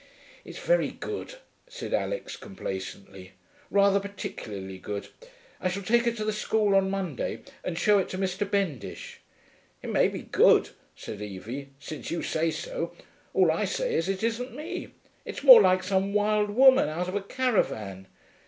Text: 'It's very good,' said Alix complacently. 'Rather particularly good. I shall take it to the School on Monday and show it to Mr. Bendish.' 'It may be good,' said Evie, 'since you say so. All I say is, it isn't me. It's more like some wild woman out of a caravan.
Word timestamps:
'It's 0.43 0.57
very 0.57 0.89
good,' 0.89 1.35
said 1.67 1.93
Alix 1.93 2.35
complacently. 2.35 3.33
'Rather 3.69 3.99
particularly 3.99 4.79
good. 4.79 5.09
I 5.59 5.69
shall 5.69 5.83
take 5.83 6.07
it 6.07 6.17
to 6.17 6.25
the 6.25 6.33
School 6.33 6.73
on 6.73 6.89
Monday 6.89 7.41
and 7.63 7.77
show 7.77 7.99
it 7.99 8.09
to 8.09 8.17
Mr. 8.17 8.49
Bendish.' 8.49 9.19
'It 9.83 9.91
may 9.91 10.07
be 10.07 10.23
good,' 10.23 10.71
said 10.95 11.21
Evie, 11.21 11.69
'since 11.77 12.09
you 12.09 12.23
say 12.23 12.49
so. 12.49 12.93
All 13.35 13.51
I 13.51 13.65
say 13.65 13.93
is, 13.93 14.09
it 14.09 14.23
isn't 14.23 14.55
me. 14.55 14.89
It's 15.23 15.43
more 15.43 15.61
like 15.61 15.83
some 15.83 16.13
wild 16.15 16.49
woman 16.49 16.89
out 16.89 17.07
of 17.07 17.13
a 17.13 17.21
caravan. 17.21 18.07